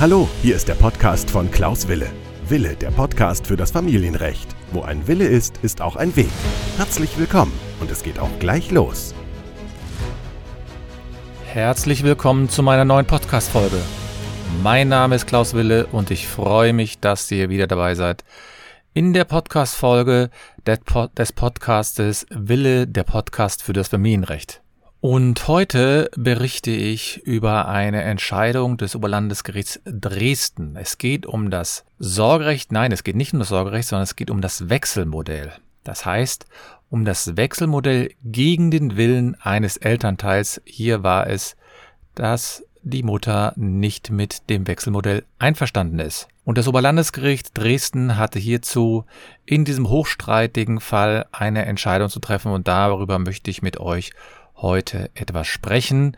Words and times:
Hallo, 0.00 0.30
hier 0.40 0.56
ist 0.56 0.66
der 0.66 0.76
Podcast 0.76 1.30
von 1.30 1.50
Klaus 1.50 1.86
Wille. 1.86 2.10
Wille, 2.48 2.74
der 2.74 2.90
Podcast 2.90 3.46
für 3.46 3.58
das 3.58 3.70
Familienrecht. 3.70 4.48
Wo 4.72 4.80
ein 4.80 5.06
Wille 5.06 5.26
ist, 5.26 5.58
ist 5.58 5.82
auch 5.82 5.94
ein 5.94 6.16
Weg. 6.16 6.30
Herzlich 6.78 7.18
willkommen 7.18 7.52
und 7.80 7.90
es 7.90 8.02
geht 8.02 8.18
auch 8.18 8.30
gleich 8.38 8.70
los. 8.70 9.14
Herzlich 11.44 12.02
willkommen 12.02 12.48
zu 12.48 12.62
meiner 12.62 12.86
neuen 12.86 13.04
Podcast-Folge. 13.04 13.76
Mein 14.62 14.88
Name 14.88 15.16
ist 15.16 15.26
Klaus 15.26 15.52
Wille 15.52 15.86
und 15.88 16.10
ich 16.10 16.26
freue 16.26 16.72
mich, 16.72 17.00
dass 17.00 17.30
ihr 17.30 17.50
wieder 17.50 17.66
dabei 17.66 17.94
seid. 17.94 18.24
In 18.94 19.12
der 19.12 19.26
Podcast-Folge 19.26 20.30
des 20.66 21.32
Podcastes 21.34 22.24
Wille, 22.30 22.86
der 22.86 23.04
Podcast 23.04 23.62
für 23.62 23.74
das 23.74 23.88
Familienrecht. 23.88 24.62
Und 25.00 25.48
heute 25.48 26.10
berichte 26.14 26.70
ich 26.70 27.22
über 27.24 27.68
eine 27.68 28.02
Entscheidung 28.02 28.76
des 28.76 28.94
Oberlandesgerichts 28.94 29.80
Dresden. 29.86 30.76
Es 30.76 30.98
geht 30.98 31.24
um 31.24 31.50
das 31.50 31.86
Sorgerecht, 31.98 32.70
nein, 32.70 32.92
es 32.92 33.02
geht 33.02 33.16
nicht 33.16 33.32
um 33.32 33.38
das 33.38 33.48
Sorgerecht, 33.48 33.88
sondern 33.88 34.02
es 34.02 34.14
geht 34.14 34.30
um 34.30 34.42
das 34.42 34.68
Wechselmodell. 34.68 35.52
Das 35.84 36.04
heißt, 36.04 36.44
um 36.90 37.06
das 37.06 37.38
Wechselmodell 37.38 38.10
gegen 38.22 38.70
den 38.70 38.98
Willen 38.98 39.36
eines 39.40 39.78
Elternteils. 39.78 40.60
Hier 40.66 41.02
war 41.02 41.28
es, 41.28 41.56
dass 42.14 42.62
die 42.82 43.02
Mutter 43.02 43.54
nicht 43.56 44.10
mit 44.10 44.50
dem 44.50 44.66
Wechselmodell 44.66 45.24
einverstanden 45.38 45.98
ist. 45.98 46.28
Und 46.44 46.58
das 46.58 46.68
Oberlandesgericht 46.68 47.56
Dresden 47.56 48.18
hatte 48.18 48.38
hierzu 48.38 49.04
in 49.46 49.64
diesem 49.64 49.88
hochstreitigen 49.88 50.80
Fall 50.80 51.26
eine 51.32 51.64
Entscheidung 51.64 52.10
zu 52.10 52.20
treffen 52.20 52.52
und 52.52 52.68
darüber 52.68 53.18
möchte 53.18 53.50
ich 53.50 53.62
mit 53.62 53.80
euch 53.80 54.12
heute 54.62 55.10
etwas 55.14 55.46
sprechen 55.46 56.16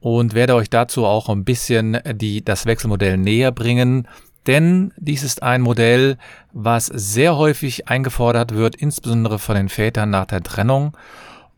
und 0.00 0.34
werde 0.34 0.54
euch 0.54 0.70
dazu 0.70 1.04
auch 1.04 1.28
ein 1.28 1.44
bisschen 1.44 1.98
die, 2.14 2.44
das 2.44 2.66
Wechselmodell 2.66 3.16
näher 3.16 3.52
bringen. 3.52 4.06
Denn 4.46 4.92
dies 4.96 5.22
ist 5.22 5.42
ein 5.42 5.62
Modell, 5.62 6.18
was 6.52 6.86
sehr 6.86 7.36
häufig 7.36 7.88
eingefordert 7.88 8.54
wird, 8.54 8.76
insbesondere 8.76 9.38
von 9.38 9.56
den 9.56 9.68
Vätern 9.68 10.10
nach 10.10 10.26
der 10.26 10.42
Trennung. 10.42 10.96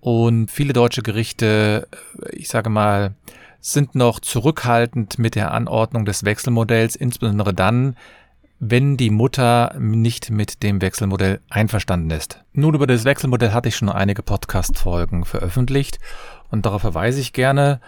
Und 0.01 0.51
viele 0.51 0.73
deutsche 0.73 1.03
Gerichte, 1.03 1.89
ich 2.33 2.49
sage 2.49 2.71
mal, 2.71 3.15
sind 3.61 3.95
noch 3.95 4.21
zurückhaltend 4.21 5.19
mit 5.19 5.35
der 5.35 5.53
Anordnung 5.53 6.05
des 6.05 6.25
Wechselmodells, 6.25 6.97
insbesondere 6.97 7.53
dann, 7.53 7.97
wenn 8.61 8.97
die 8.97 9.11
Mutter 9.11 9.75
nicht 9.79 10.31
mit 10.31 10.63
dem 10.63 10.81
Wechselmodell 10.81 11.41
einverstanden 11.49 12.11
ist. 12.11 12.43
Nun, 12.53 12.75
über 12.75 12.87
das 12.87 13.05
Wechselmodell 13.05 13.53
hatte 13.53 13.69
ich 13.69 13.77
schon 13.77 13.89
einige 13.89 14.23
Podcast-Folgen 14.23 15.25
veröffentlicht 15.25 15.99
und 16.51 16.67
darauf 16.67 16.81
verweise 16.81 17.21
ich 17.21 17.33
gerne. 17.33 17.81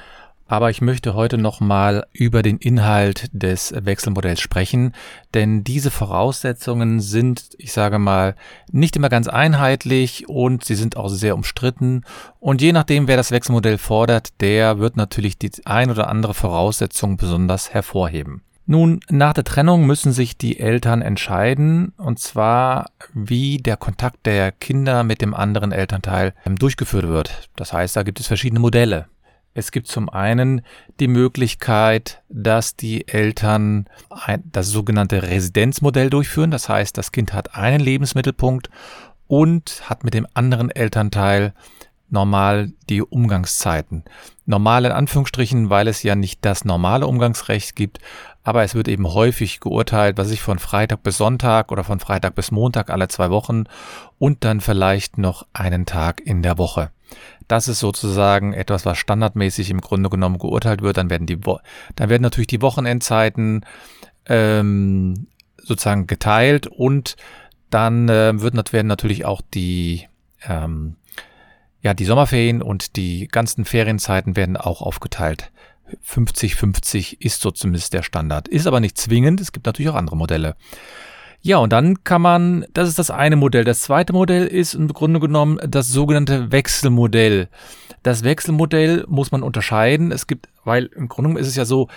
Aber 0.46 0.68
ich 0.68 0.80
möchte 0.80 1.14
heute 1.14 1.38
nochmal 1.38 2.06
über 2.12 2.42
den 2.42 2.58
Inhalt 2.58 3.30
des 3.32 3.72
Wechselmodells 3.72 4.40
sprechen, 4.40 4.94
denn 5.32 5.62
diese 5.62 5.92
Voraussetzungen 5.92 6.98
sind, 6.98 7.50
ich 7.58 7.72
sage 7.72 8.00
mal, 8.00 8.34
nicht 8.72 8.96
immer 8.96 9.10
ganz 9.10 9.28
einheitlich 9.28 10.28
und 10.28 10.64
sie 10.64 10.74
sind 10.74 10.96
auch 10.96 11.08
sehr 11.08 11.36
umstritten. 11.36 12.02
Und 12.40 12.62
je 12.62 12.72
nachdem, 12.72 13.06
wer 13.06 13.16
das 13.16 13.30
Wechselmodell 13.30 13.78
fordert, 13.78 14.40
der 14.40 14.80
wird 14.80 14.96
natürlich 14.96 15.38
die 15.38 15.52
ein 15.66 15.88
oder 15.88 16.08
andere 16.08 16.34
Voraussetzung 16.34 17.16
besonders 17.16 17.72
hervorheben. 17.72 18.42
Nun, 18.70 19.00
nach 19.08 19.32
der 19.32 19.42
Trennung 19.42 19.84
müssen 19.84 20.12
sich 20.12 20.38
die 20.38 20.60
Eltern 20.60 21.02
entscheiden, 21.02 21.92
und 21.96 22.20
zwar, 22.20 22.92
wie 23.12 23.56
der 23.56 23.76
Kontakt 23.76 24.26
der 24.26 24.52
Kinder 24.52 25.02
mit 25.02 25.22
dem 25.22 25.34
anderen 25.34 25.72
Elternteil 25.72 26.34
ähm, 26.46 26.54
durchgeführt 26.54 27.08
wird. 27.08 27.48
Das 27.56 27.72
heißt, 27.72 27.96
da 27.96 28.04
gibt 28.04 28.20
es 28.20 28.28
verschiedene 28.28 28.60
Modelle. 28.60 29.08
Es 29.54 29.72
gibt 29.72 29.88
zum 29.88 30.08
einen 30.08 30.62
die 31.00 31.08
Möglichkeit, 31.08 32.22
dass 32.28 32.76
die 32.76 33.08
Eltern 33.08 33.86
das 34.44 34.68
sogenannte 34.68 35.24
Residenzmodell 35.24 36.08
durchführen. 36.08 36.52
Das 36.52 36.68
heißt, 36.68 36.96
das 36.96 37.10
Kind 37.10 37.32
hat 37.32 37.56
einen 37.56 37.80
Lebensmittelpunkt 37.80 38.70
und 39.26 39.82
hat 39.90 40.04
mit 40.04 40.14
dem 40.14 40.28
anderen 40.34 40.70
Elternteil 40.70 41.54
normal 42.10 42.72
die 42.88 43.02
Umgangszeiten. 43.02 44.04
Normal 44.46 44.84
in 44.84 44.92
Anführungsstrichen, 44.92 45.70
weil 45.70 45.88
es 45.88 46.02
ja 46.02 46.14
nicht 46.14 46.44
das 46.44 46.64
normale 46.64 47.06
Umgangsrecht 47.06 47.76
gibt, 47.76 48.00
aber 48.42 48.62
es 48.62 48.74
wird 48.74 48.88
eben 48.88 49.06
häufig 49.06 49.60
geurteilt, 49.60 50.18
was 50.18 50.30
ich 50.30 50.40
von 50.40 50.58
Freitag 50.58 51.02
bis 51.02 51.18
Sonntag 51.18 51.70
oder 51.70 51.84
von 51.84 52.00
Freitag 52.00 52.34
bis 52.34 52.50
Montag 52.50 52.90
alle 52.90 53.08
zwei 53.08 53.30
Wochen 53.30 53.64
und 54.18 54.44
dann 54.44 54.60
vielleicht 54.60 55.18
noch 55.18 55.46
einen 55.52 55.86
Tag 55.86 56.20
in 56.20 56.42
der 56.42 56.58
Woche. 56.58 56.90
Das 57.48 57.68
ist 57.68 57.80
sozusagen 57.80 58.52
etwas, 58.52 58.86
was 58.86 58.98
standardmäßig 58.98 59.70
im 59.70 59.80
Grunde 59.80 60.08
genommen 60.10 60.38
geurteilt 60.38 60.82
wird. 60.82 60.96
Dann 60.96 61.10
werden 61.10 61.26
die, 61.26 61.44
Wo 61.44 61.58
dann 61.96 62.08
werden 62.08 62.22
natürlich 62.22 62.46
die 62.46 62.62
Wochenendzeiten 62.62 63.66
ähm, 64.26 65.26
sozusagen 65.56 66.06
geteilt 66.06 66.66
und 66.66 67.16
dann 67.70 68.08
äh, 68.08 68.40
wird, 68.40 68.72
werden 68.72 68.86
natürlich 68.86 69.24
auch 69.24 69.42
die 69.42 70.08
ähm, 70.48 70.96
ja, 71.82 71.94
die 71.94 72.04
Sommerferien 72.04 72.62
und 72.62 72.96
die 72.96 73.28
ganzen 73.28 73.64
Ferienzeiten 73.64 74.36
werden 74.36 74.56
auch 74.56 74.82
aufgeteilt. 74.82 75.50
50-50 76.06 77.16
ist 77.20 77.40
so 77.40 77.50
zumindest 77.50 77.92
der 77.92 78.02
Standard. 78.02 78.48
Ist 78.48 78.66
aber 78.66 78.80
nicht 78.80 78.98
zwingend. 78.98 79.40
Es 79.40 79.52
gibt 79.52 79.66
natürlich 79.66 79.90
auch 79.90 79.96
andere 79.96 80.16
Modelle. 80.16 80.56
Ja, 81.42 81.56
und 81.56 81.72
dann 81.72 82.04
kann 82.04 82.20
man, 82.20 82.66
das 82.74 82.88
ist 82.88 82.98
das 82.98 83.10
eine 83.10 83.36
Modell. 83.36 83.64
Das 83.64 83.80
zweite 83.80 84.12
Modell 84.12 84.46
ist 84.46 84.74
im 84.74 84.88
Grunde 84.88 85.20
genommen 85.20 85.58
das 85.66 85.88
sogenannte 85.88 86.52
Wechselmodell. 86.52 87.48
Das 88.02 88.24
Wechselmodell 88.24 89.04
muss 89.08 89.32
man 89.32 89.42
unterscheiden. 89.42 90.12
Es 90.12 90.26
gibt, 90.26 90.48
weil 90.64 90.86
im 90.86 91.08
Grunde 91.08 91.28
genommen 91.28 91.42
ist 91.42 91.48
es 91.48 91.56
ja 91.56 91.64
so, 91.64 91.88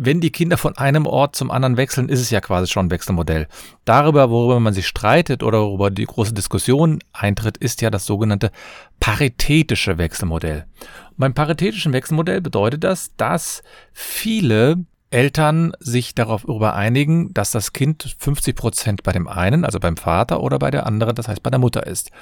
wenn 0.00 0.20
die 0.20 0.30
Kinder 0.30 0.56
von 0.56 0.78
einem 0.78 1.06
Ort 1.06 1.34
zum 1.34 1.50
anderen 1.50 1.76
wechseln, 1.76 2.08
ist 2.08 2.20
es 2.20 2.30
ja 2.30 2.40
quasi 2.40 2.68
schon 2.68 2.86
ein 2.86 2.90
Wechselmodell. 2.90 3.48
Darüber, 3.84 4.30
worüber 4.30 4.60
man 4.60 4.72
sich 4.72 4.86
streitet 4.86 5.42
oder 5.42 5.60
worüber 5.60 5.90
die 5.90 6.04
große 6.04 6.32
Diskussion 6.32 7.00
eintritt, 7.12 7.56
ist 7.56 7.82
ja 7.82 7.90
das 7.90 8.06
sogenannte 8.06 8.52
paritätische 9.00 9.98
Wechselmodell. 9.98 10.66
Und 11.10 11.18
beim 11.18 11.34
paritätischen 11.34 11.92
Wechselmodell 11.92 12.40
bedeutet 12.40 12.84
das, 12.84 13.10
dass 13.16 13.62
viele 13.92 14.84
Eltern 15.10 15.72
sich 15.80 16.14
darauf 16.14 16.48
einigen, 16.48 17.34
dass 17.34 17.50
das 17.50 17.72
Kind 17.72 18.14
50 18.18 18.54
Prozent 18.54 19.02
bei 19.02 19.10
dem 19.10 19.26
einen, 19.26 19.64
also 19.64 19.80
beim 19.80 19.96
Vater 19.96 20.40
oder 20.40 20.60
bei 20.60 20.70
der 20.70 20.86
anderen, 20.86 21.16
das 21.16 21.26
heißt 21.26 21.42
bei 21.42 21.50
der 21.50 21.58
Mutter 21.58 21.86
ist. 21.86 22.12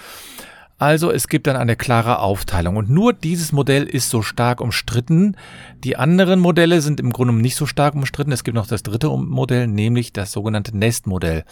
Also 0.78 1.10
es 1.10 1.28
gibt 1.28 1.46
dann 1.46 1.56
eine 1.56 1.74
klare 1.74 2.18
Aufteilung 2.18 2.76
und 2.76 2.90
nur 2.90 3.14
dieses 3.14 3.50
Modell 3.52 3.84
ist 3.84 4.10
so 4.10 4.20
stark 4.20 4.60
umstritten. 4.60 5.36
Die 5.84 5.96
anderen 5.96 6.38
Modelle 6.38 6.82
sind 6.82 7.00
im 7.00 7.12
Grunde 7.12 7.32
nicht 7.32 7.56
so 7.56 7.64
stark 7.64 7.94
umstritten. 7.94 8.32
Es 8.32 8.44
gibt 8.44 8.56
noch 8.56 8.66
das 8.66 8.82
dritte 8.82 9.08
Modell, 9.08 9.68
nämlich 9.68 10.12
das 10.12 10.32
sogenannte 10.32 10.76
Nestmodell. 10.76 11.44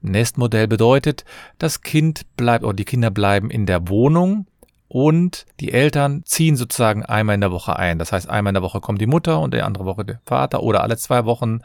Nestmodell 0.00 0.66
bedeutet, 0.66 1.24
das 1.58 1.82
Kind 1.82 2.22
bleibt 2.36 2.64
oder 2.64 2.74
die 2.74 2.84
Kinder 2.84 3.12
bleiben 3.12 3.50
in 3.50 3.66
der 3.66 3.88
Wohnung 3.88 4.46
und 4.88 5.46
die 5.60 5.72
Eltern 5.72 6.22
ziehen 6.24 6.56
sozusagen 6.56 7.04
einmal 7.04 7.36
in 7.36 7.40
der 7.40 7.52
Woche 7.52 7.76
ein. 7.76 8.00
Das 8.00 8.10
heißt, 8.10 8.28
einmal 8.28 8.50
in 8.50 8.54
der 8.54 8.62
Woche 8.64 8.80
kommt 8.80 9.00
die 9.00 9.06
Mutter 9.06 9.40
und 9.40 9.54
die 9.54 9.62
andere 9.62 9.84
Woche 9.84 10.04
der 10.04 10.20
Vater 10.26 10.62
oder 10.62 10.82
alle 10.82 10.96
zwei 10.96 11.24
Wochen. 11.24 11.60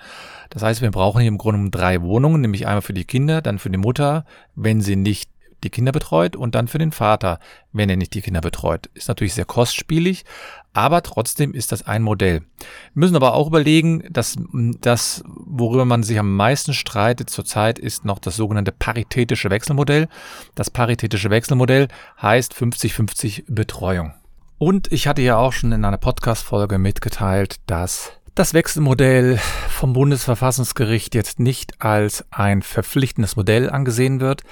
Das 0.52 0.62
heißt, 0.62 0.84
wir 0.84 0.92
brauchen 0.92 1.20
hier 1.20 1.28
im 1.28 1.40
Grunde 1.40 1.72
drei 1.72 2.02
Wohnungen, 2.04 2.42
nämlich 2.42 2.68
einmal 2.68 2.84
für 2.84 2.94
die 2.94 3.06
Kinder, 3.06 3.42
dann 3.42 3.58
für 3.58 3.72
die 3.72 3.80
Mutter, 3.80 4.24
wenn 4.56 4.82
sie 4.82 4.96
nicht 4.96 5.30
die 5.68 5.76
Kinder 5.76 5.92
betreut 5.92 6.36
und 6.36 6.56
dann 6.56 6.68
für 6.68 6.78
den 6.78 6.92
Vater, 6.92 7.40
wenn 7.74 7.90
er 7.90 7.98
nicht 7.98 8.14
die 8.14 8.22
Kinder 8.22 8.42
betreut. 8.42 8.90
Ist 8.94 9.08
natürlich 9.08 9.34
sehr 9.34 9.46
kostspielig, 9.46 10.26
aber 10.74 11.04
trotzdem 11.04 11.54
ist 11.54 11.72
das 11.72 11.86
ein 11.86 12.04
Modell. 12.04 12.42
Wir 12.60 12.68
müssen 12.94 13.16
aber 13.16 13.34
auch 13.34 13.48
überlegen, 13.48 14.04
dass 14.10 14.36
das, 14.82 15.24
worüber 15.26 15.86
man 15.86 16.04
sich 16.04 16.18
am 16.20 16.36
meisten 16.36 16.74
streitet 16.74 17.30
zurzeit, 17.30 17.80
ist 17.80 18.06
noch 18.06 18.20
das 18.20 18.36
sogenannte 18.36 18.72
paritätische 18.72 19.50
Wechselmodell. 19.50 20.08
Das 20.56 20.70
paritätische 20.70 21.30
Wechselmodell 21.30 21.88
heißt 22.22 22.54
50-50 22.54 23.44
Betreuung. 23.48 24.14
Und 24.60 24.92
ich 24.92 25.08
hatte 25.08 25.22
ja 25.22 25.38
auch 25.38 25.54
schon 25.54 25.72
in 25.72 25.86
einer 25.86 25.98
Podcast-Folge 25.98 26.80
mitgeteilt, 26.80 27.58
dass 27.68 28.17
das 28.38 28.54
Wechselmodell 28.54 29.40
vom 29.68 29.94
Bundesverfassungsgericht 29.94 31.16
jetzt 31.16 31.40
nicht 31.40 31.82
als 31.82 32.24
ein 32.30 32.62
verpflichtendes 32.62 33.36
Modell 33.36 33.68
angesehen 33.68 34.20
wird. 34.20 34.44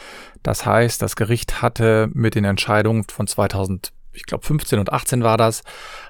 Das 0.41 0.65
heißt, 0.65 0.99
das 1.03 1.15
Gericht 1.15 1.61
hatte 1.61 2.09
mit 2.11 2.33
den 2.33 2.45
Entscheidungen 2.45 3.03
von 3.03 3.27
2000, 3.27 3.93
ich 4.11 4.25
glaube 4.25 4.43
15 4.43 4.79
und 4.79 4.91
18 4.91 5.21
war 5.21 5.37
das, 5.37 5.61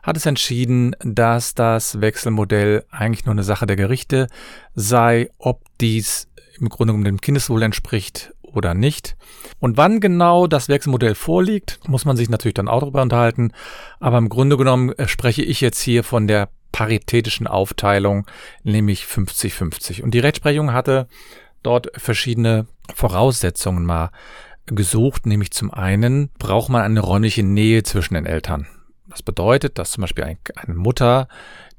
hat 0.03 0.15
es 0.15 0.25
entschieden, 0.25 0.95
dass 1.03 1.53
das 1.53 1.99
Wechselmodell 1.99 2.85
eigentlich 2.91 3.25
nur 3.25 3.33
eine 3.33 3.43
Sache 3.43 3.65
der 3.65 3.75
Gerichte 3.75 4.27
sei, 4.73 5.29
ob 5.37 5.61
dies 5.81 6.29
im 6.57 6.69
Grunde 6.69 6.93
genommen 6.93 7.03
dem 7.03 7.19
Kindeswohl 7.19 7.61
entspricht 7.61 8.33
oder 8.41 8.73
nicht. 8.73 9.17
Und 9.59 9.75
wann 9.75 9.99
genau 9.99 10.47
das 10.47 10.69
Wechselmodell 10.69 11.13
vorliegt, 11.13 11.81
muss 11.89 12.05
man 12.05 12.15
sich 12.15 12.29
natürlich 12.29 12.53
dann 12.53 12.69
auch 12.69 12.79
darüber 12.79 13.01
unterhalten. 13.01 13.51
Aber 13.99 14.17
im 14.17 14.29
Grunde 14.29 14.55
genommen 14.55 14.93
äh, 14.93 15.09
spreche 15.09 15.43
ich 15.43 15.59
jetzt 15.59 15.81
hier 15.81 16.05
von 16.05 16.27
der 16.27 16.47
paritätischen 16.75 17.47
Aufteilung, 17.47 18.27
nämlich 18.63 19.03
50-50. 19.03 20.01
Und 20.01 20.13
die 20.13 20.19
Rechtsprechung 20.19 20.73
hatte 20.73 21.07
dort 21.63 21.89
verschiedene 21.95 22.67
Voraussetzungen 22.93 23.85
mal 23.85 24.11
gesucht, 24.65 25.25
nämlich 25.25 25.51
zum 25.51 25.73
einen 25.73 26.31
braucht 26.37 26.67
man 26.67 26.81
eine 26.81 26.99
räumliche 26.99 27.43
Nähe 27.43 27.83
zwischen 27.83 28.15
den 28.15 28.25
Eltern. 28.25 28.67
Das 29.15 29.23
bedeutet, 29.23 29.79
dass 29.79 29.91
zum 29.91 30.01
Beispiel 30.01 30.25
eine 30.25 30.75
Mutter, 30.75 31.29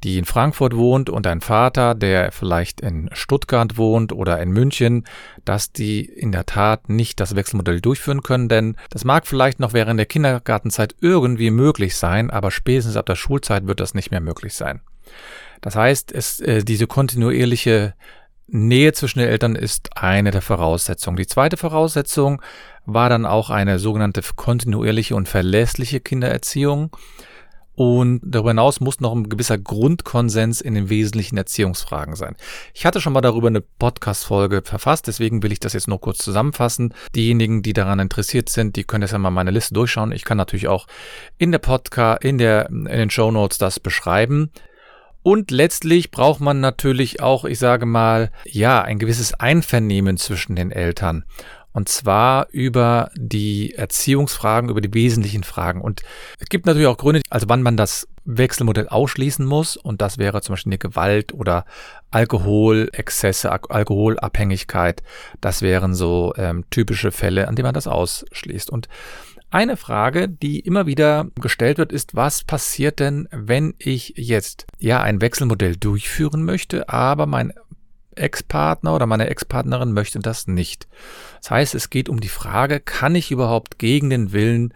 die 0.02 0.16
in 0.16 0.24
Frankfurt 0.24 0.74
wohnt 0.74 1.10
und 1.10 1.26
ein 1.26 1.42
Vater, 1.42 1.94
der 1.94 2.32
vielleicht 2.32 2.80
in 2.80 3.10
Stuttgart 3.12 3.76
wohnt 3.76 4.10
oder 4.10 4.40
in 4.40 4.52
München, 4.52 5.04
dass 5.44 5.70
die 5.70 6.02
in 6.02 6.32
der 6.32 6.46
Tat 6.46 6.88
nicht 6.88 7.20
das 7.20 7.36
Wechselmodell 7.36 7.82
durchführen 7.82 8.22
können, 8.22 8.48
denn 8.48 8.78
das 8.88 9.04
mag 9.04 9.26
vielleicht 9.26 9.60
noch 9.60 9.74
während 9.74 9.98
der 9.98 10.06
Kindergartenzeit 10.06 10.96
irgendwie 11.02 11.50
möglich 11.50 11.96
sein, 11.96 12.30
aber 12.30 12.50
spätestens 12.50 12.96
ab 12.96 13.04
der 13.04 13.16
Schulzeit 13.16 13.66
wird 13.66 13.80
das 13.80 13.92
nicht 13.92 14.10
mehr 14.10 14.22
möglich 14.22 14.54
sein. 14.54 14.80
Das 15.60 15.76
heißt, 15.76 16.12
es, 16.12 16.40
äh, 16.40 16.64
diese 16.64 16.86
kontinuierliche 16.86 17.92
Nähe 18.46 18.94
zwischen 18.94 19.18
den 19.18 19.28
Eltern 19.28 19.56
ist 19.56 19.94
eine 19.94 20.30
der 20.30 20.40
Voraussetzungen. 20.40 21.18
Die 21.18 21.26
zweite 21.26 21.58
Voraussetzung 21.58 22.40
war 22.86 23.08
dann 23.08 23.26
auch 23.26 23.50
eine 23.50 23.78
sogenannte 23.78 24.22
kontinuierliche 24.34 25.14
und 25.14 25.28
verlässliche 25.28 26.00
Kindererziehung. 26.00 26.96
Und 27.76 28.22
darüber 28.24 28.50
hinaus 28.50 28.80
muss 28.80 29.00
noch 29.00 29.14
ein 29.14 29.28
gewisser 29.28 29.58
Grundkonsens 29.58 30.62
in 30.62 30.74
den 30.74 30.88
wesentlichen 30.88 31.36
Erziehungsfragen 31.36 32.16
sein. 32.16 32.34
Ich 32.72 32.86
hatte 32.86 33.02
schon 33.02 33.12
mal 33.12 33.20
darüber 33.20 33.48
eine 33.48 33.60
Podcast-Folge 33.60 34.62
verfasst, 34.64 35.06
deswegen 35.08 35.42
will 35.42 35.52
ich 35.52 35.60
das 35.60 35.74
jetzt 35.74 35.86
nur 35.86 36.00
kurz 36.00 36.18
zusammenfassen. 36.18 36.94
Diejenigen, 37.14 37.62
die 37.62 37.74
daran 37.74 37.98
interessiert 37.98 38.48
sind, 38.48 38.76
die 38.76 38.84
können 38.84 39.02
jetzt 39.02 39.12
einmal 39.12 39.30
meine 39.30 39.50
Liste 39.50 39.74
durchschauen. 39.74 40.12
Ich 40.12 40.24
kann 40.24 40.38
natürlich 40.38 40.68
auch 40.68 40.86
in 41.36 41.52
der 41.52 41.58
Podcast, 41.58 42.24
in 42.24 42.38
der, 42.38 42.70
in 42.70 42.86
den 42.86 43.10
Show 43.10 43.30
Notes 43.30 43.58
das 43.58 43.78
beschreiben. 43.78 44.50
Und 45.22 45.50
letztlich 45.50 46.12
braucht 46.12 46.40
man 46.40 46.60
natürlich 46.60 47.20
auch, 47.20 47.44
ich 47.44 47.58
sage 47.58 47.84
mal, 47.84 48.30
ja, 48.44 48.80
ein 48.80 49.00
gewisses 49.00 49.34
Einvernehmen 49.34 50.16
zwischen 50.18 50.54
den 50.54 50.70
Eltern. 50.70 51.24
Und 51.76 51.90
zwar 51.90 52.48
über 52.52 53.10
die 53.16 53.74
Erziehungsfragen, 53.74 54.70
über 54.70 54.80
die 54.80 54.94
wesentlichen 54.94 55.44
Fragen. 55.44 55.82
Und 55.82 56.00
es 56.38 56.48
gibt 56.48 56.64
natürlich 56.64 56.88
auch 56.88 56.96
Gründe, 56.96 57.20
also 57.28 57.50
wann 57.50 57.60
man 57.60 57.76
das 57.76 58.08
Wechselmodell 58.24 58.88
ausschließen 58.88 59.44
muss. 59.44 59.76
Und 59.76 60.00
das 60.00 60.16
wäre 60.16 60.40
zum 60.40 60.54
Beispiel 60.54 60.70
eine 60.72 60.78
Gewalt 60.78 61.34
oder 61.34 61.66
Alkoholexzesse, 62.10 63.52
Alkoholabhängigkeit. 63.52 65.02
Das 65.42 65.60
wären 65.60 65.94
so 65.94 66.32
ähm, 66.38 66.64
typische 66.70 67.12
Fälle, 67.12 67.46
an 67.46 67.56
denen 67.56 67.66
man 67.66 67.74
das 67.74 67.88
ausschließt. 67.88 68.70
Und 68.70 68.88
eine 69.50 69.76
Frage, 69.76 70.30
die 70.30 70.60
immer 70.60 70.86
wieder 70.86 71.26
gestellt 71.38 71.76
wird, 71.76 71.92
ist, 71.92 72.16
was 72.16 72.42
passiert 72.42 73.00
denn, 73.00 73.28
wenn 73.30 73.74
ich 73.76 74.14
jetzt 74.16 74.66
ja 74.78 75.02
ein 75.02 75.20
Wechselmodell 75.20 75.76
durchführen 75.76 76.42
möchte, 76.42 76.88
aber 76.88 77.26
mein 77.26 77.52
Ex-Partner 78.16 78.94
oder 78.94 79.06
meine 79.06 79.28
Ex-Partnerin 79.28 79.92
möchte 79.92 80.18
das 80.18 80.46
nicht. 80.46 80.86
Das 81.40 81.50
heißt, 81.50 81.74
es 81.74 81.90
geht 81.90 82.08
um 82.08 82.20
die 82.20 82.28
Frage, 82.28 82.80
kann 82.80 83.14
ich 83.14 83.30
überhaupt 83.30 83.78
gegen 83.78 84.10
den 84.10 84.32
Willen 84.32 84.74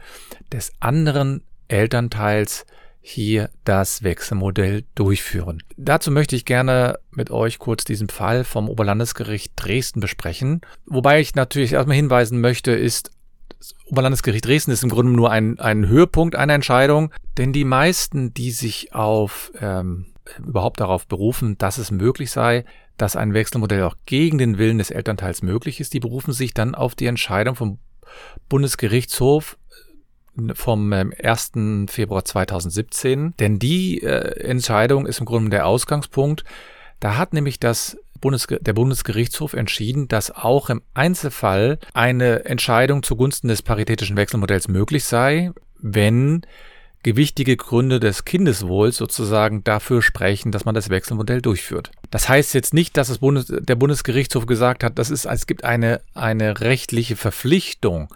des 0.52 0.72
anderen 0.80 1.42
Elternteils 1.68 2.66
hier 3.02 3.50
das 3.64 4.02
Wechselmodell 4.02 4.84
durchführen. 4.94 5.62
Dazu 5.76 6.10
möchte 6.10 6.36
ich 6.36 6.44
gerne 6.44 6.98
mit 7.10 7.30
euch 7.30 7.58
kurz 7.58 7.84
diesen 7.84 8.08
Fall 8.08 8.44
vom 8.44 8.68
Oberlandesgericht 8.68 9.52
Dresden 9.56 10.00
besprechen. 10.00 10.60
Wobei 10.86 11.20
ich 11.20 11.34
natürlich 11.34 11.72
erstmal 11.72 11.96
hinweisen 11.96 12.40
möchte, 12.40 12.72
ist, 12.72 13.10
das 13.58 13.74
Oberlandesgericht 13.86 14.46
Dresden 14.46 14.70
ist 14.70 14.82
im 14.82 14.90
Grunde 14.90 15.12
nur 15.12 15.30
ein, 15.30 15.58
ein 15.58 15.86
Höhepunkt 15.86 16.36
einer 16.36 16.54
Entscheidung, 16.54 17.10
denn 17.38 17.52
die 17.52 17.64
meisten, 17.64 18.34
die 18.34 18.50
sich 18.50 18.94
auf 18.94 19.50
ähm, 19.60 20.06
überhaupt 20.38 20.80
darauf 20.80 21.06
berufen, 21.06 21.58
dass 21.58 21.78
es 21.78 21.90
möglich 21.90 22.30
sei, 22.30 22.64
dass 23.00 23.16
ein 23.16 23.34
Wechselmodell 23.34 23.82
auch 23.82 23.96
gegen 24.06 24.38
den 24.38 24.58
Willen 24.58 24.78
des 24.78 24.90
Elternteils 24.90 25.42
möglich 25.42 25.80
ist, 25.80 25.94
die 25.94 26.00
berufen 26.00 26.32
sich 26.32 26.54
dann 26.54 26.74
auf 26.74 26.94
die 26.94 27.06
Entscheidung 27.06 27.54
vom 27.56 27.78
Bundesgerichtshof 28.48 29.56
äh, 30.36 30.54
vom 30.54 30.92
1. 30.92 31.52
Ähm, 31.56 31.88
Februar 31.88 32.24
2017. 32.24 33.34
Denn 33.38 33.58
die 33.58 34.02
äh, 34.02 34.40
Entscheidung 34.40 35.06
ist 35.06 35.20
im 35.20 35.26
Grunde 35.26 35.50
der 35.50 35.66
Ausgangspunkt. 35.66 36.44
Da 36.98 37.16
hat 37.16 37.32
nämlich 37.32 37.58
das 37.58 37.96
Bundesge 38.20 38.58
der 38.60 38.74
Bundesgerichtshof 38.74 39.54
entschieden, 39.54 40.06
dass 40.08 40.30
auch 40.30 40.68
im 40.68 40.82
Einzelfall 40.92 41.78
eine 41.94 42.44
Entscheidung 42.44 43.02
zugunsten 43.02 43.48
des 43.48 43.62
paritätischen 43.62 44.16
Wechselmodells 44.16 44.68
möglich 44.68 45.04
sei, 45.04 45.52
wenn 45.78 46.42
gewichtige 47.02 47.56
Gründe 47.56 47.98
des 48.00 48.24
Kindeswohls 48.24 48.96
sozusagen 48.96 49.64
dafür 49.64 50.02
sprechen, 50.02 50.52
dass 50.52 50.64
man 50.64 50.74
das 50.74 50.90
Wechselmodell 50.90 51.40
durchführt. 51.40 51.90
Das 52.10 52.28
heißt 52.28 52.54
jetzt 52.54 52.74
nicht, 52.74 52.96
dass 52.96 53.08
das 53.08 53.18
Bundes 53.18 53.46
der 53.48 53.76
Bundesgerichtshof 53.76 54.46
gesagt 54.46 54.84
hat, 54.84 54.98
das 54.98 55.10
ist, 55.10 55.24
es 55.24 55.46
gibt 55.46 55.64
eine, 55.64 56.00
eine 56.14 56.60
rechtliche 56.60 57.16
Verpflichtung, 57.16 58.08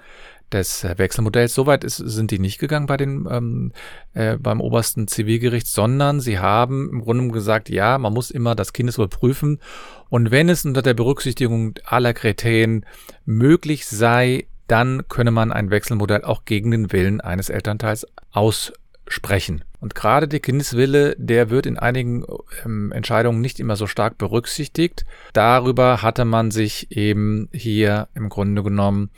des 0.54 0.84
Wechselmodells. 0.84 1.54
Soweit 1.54 1.84
sind 1.86 2.30
die 2.30 2.38
nicht 2.38 2.58
gegangen 2.58 2.86
bei 2.86 2.96
den, 2.96 3.26
ähm, 3.30 3.72
äh, 4.14 4.36
beim 4.36 4.60
obersten 4.60 5.08
Zivilgericht, 5.08 5.66
sondern 5.66 6.20
sie 6.20 6.38
haben 6.38 6.88
im 6.90 7.02
Grunde 7.02 7.32
gesagt, 7.32 7.68
ja, 7.68 7.98
man 7.98 8.12
muss 8.12 8.30
immer 8.30 8.54
das 8.54 8.72
Kindeswohl 8.72 9.08
prüfen. 9.08 9.60
Und 10.08 10.30
wenn 10.30 10.48
es 10.48 10.64
unter 10.64 10.82
der 10.82 10.94
Berücksichtigung 10.94 11.74
aller 11.84 12.14
Kriterien 12.14 12.86
möglich 13.24 13.86
sei, 13.86 14.46
dann 14.66 15.02
könne 15.08 15.30
man 15.30 15.52
ein 15.52 15.70
Wechselmodell 15.70 16.24
auch 16.24 16.44
gegen 16.44 16.70
den 16.70 16.92
Willen 16.92 17.20
eines 17.20 17.48
Elternteils 17.48 18.06
aussprechen. 18.32 19.64
Und 19.80 19.94
gerade 19.94 20.28
der 20.28 20.40
Kindeswille, 20.40 21.14
der 21.18 21.50
wird 21.50 21.66
in 21.66 21.78
einigen 21.78 22.24
ähm, 22.64 22.90
Entscheidungen 22.92 23.40
nicht 23.40 23.60
immer 23.60 23.76
so 23.76 23.86
stark 23.86 24.16
berücksichtigt. 24.16 25.04
Darüber 25.34 26.00
hatte 26.00 26.24
man 26.24 26.50
sich 26.50 26.90
eben 26.90 27.48
hier 27.52 28.08
im 28.14 28.30
Grunde 28.30 28.62
genommen 28.62 29.10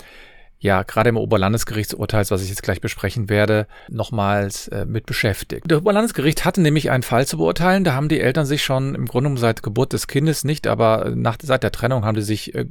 ja 0.59 0.83
gerade 0.83 1.11
im 1.11 1.17
Oberlandesgerichtsurteil, 1.17 2.25
was 2.29 2.43
ich 2.43 2.49
jetzt 2.49 2.63
gleich 2.63 2.81
besprechen 2.81 3.29
werde, 3.29 3.67
nochmals 3.89 4.69
äh, 4.69 4.87
mit 4.87 5.07
beschäftigt. 5.07 5.65
Das 5.67 5.79
Oberlandesgericht 5.79 6.45
hatte 6.45 6.61
nämlich 6.61 6.91
einen 6.91 7.03
Fall 7.03 7.27
zu 7.27 7.37
beurteilen, 7.37 7.85
da 7.85 7.95
haben 7.95 8.09
die 8.09 8.21
Eltern 8.21 8.47
sich 8.47 8.65
schon 8.65 8.95
im 8.95 9.07
Grunde 9.07 9.29
genommen 9.29 9.37
seit 9.37 9.63
Geburt 9.63 9.93
des 9.93 10.07
Kindes 10.07 10.45
nicht, 10.45 10.67
aber 10.67 11.13
nach, 11.15 11.37
seit 11.43 11.63
der 11.63 11.73
Trennung 11.73 12.05
haben 12.05 12.17
die 12.17 12.23
sich 12.23 12.55
äh, 12.55 12.67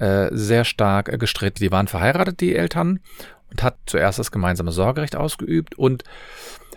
äh, 0.00 0.28
sehr 0.32 0.64
stark 0.64 1.18
gestritten. 1.18 1.62
Die 1.62 1.70
waren 1.70 1.86
verheiratet, 1.86 2.40
die 2.40 2.56
Eltern, 2.56 3.00
und 3.50 3.62
hat 3.62 3.76
zuerst 3.86 4.18
das 4.18 4.30
gemeinsame 4.32 4.72
Sorgerecht 4.72 5.16
ausgeübt 5.16 5.76
und 5.76 6.04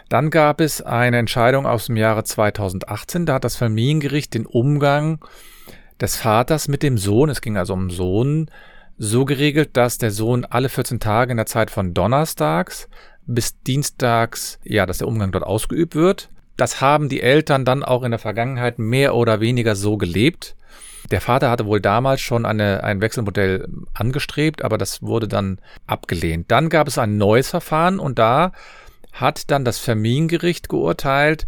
dann 0.09 0.29
gab 0.29 0.61
es 0.61 0.81
eine 0.81 1.17
Entscheidung 1.17 1.65
aus 1.65 1.87
dem 1.87 1.97
Jahre 1.97 2.23
2018, 2.23 3.25
da 3.25 3.35
hat 3.35 3.43
das 3.43 3.55
Familiengericht 3.55 4.33
den 4.33 4.45
Umgang 4.45 5.23
des 5.99 6.17
Vaters 6.17 6.67
mit 6.67 6.83
dem 6.83 6.97
Sohn, 6.97 7.29
es 7.29 7.41
ging 7.41 7.57
also 7.57 7.73
um 7.73 7.89
Sohn, 7.89 8.49
so 8.97 9.25
geregelt, 9.25 9.71
dass 9.73 9.97
der 9.97 10.11
Sohn 10.11 10.45
alle 10.45 10.69
14 10.69 10.99
Tage 10.99 11.31
in 11.31 11.37
der 11.37 11.45
Zeit 11.45 11.71
von 11.71 11.93
Donnerstags 11.93 12.89
bis 13.25 13.59
Dienstags, 13.61 14.59
ja, 14.63 14.85
dass 14.85 14.99
der 14.99 15.07
Umgang 15.07 15.31
dort 15.31 15.45
ausgeübt 15.45 15.95
wird. 15.95 16.29
Das 16.57 16.81
haben 16.81 17.09
die 17.09 17.21
Eltern 17.21 17.65
dann 17.65 17.83
auch 17.83 18.03
in 18.03 18.11
der 18.11 18.19
Vergangenheit 18.19 18.77
mehr 18.77 19.15
oder 19.15 19.39
weniger 19.39 19.75
so 19.75 19.97
gelebt. 19.97 20.55
Der 21.11 21.21
Vater 21.21 21.49
hatte 21.49 21.65
wohl 21.65 21.81
damals 21.81 22.21
schon 22.21 22.45
eine, 22.45 22.83
ein 22.83 23.01
Wechselmodell 23.01 23.67
angestrebt, 23.93 24.63
aber 24.63 24.77
das 24.77 25.01
wurde 25.01 25.27
dann 25.27 25.59
abgelehnt. 25.85 26.49
Dann 26.51 26.69
gab 26.69 26.87
es 26.87 26.97
ein 26.97 27.17
neues 27.17 27.49
Verfahren 27.49 27.99
und 27.99 28.19
da 28.19 28.51
hat 29.11 29.51
dann 29.51 29.65
das 29.65 29.79
Familiengericht 29.79 30.69
geurteilt, 30.69 31.47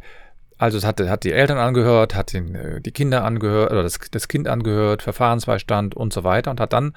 also 0.57 0.77
es 0.77 0.85
hat, 0.85 0.99
hat 1.01 1.23
die 1.23 1.33
Eltern 1.33 1.57
angehört, 1.57 2.15
hat 2.15 2.33
den, 2.33 2.55
äh, 2.55 2.81
die 2.81 2.91
Kinder 2.91 3.23
angehört 3.25 3.71
oder 3.71 3.83
das, 3.83 3.99
das 4.11 4.27
Kind 4.27 4.47
angehört, 4.47 5.01
Verfahrensbeistand 5.01 5.95
und 5.95 6.13
so 6.13 6.23
weiter 6.23 6.51
und 6.51 6.59
hat 6.59 6.73
dann 6.73 6.95